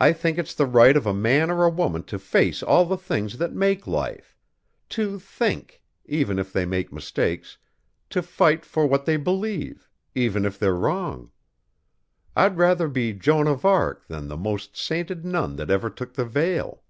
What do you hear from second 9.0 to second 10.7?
they believe, even if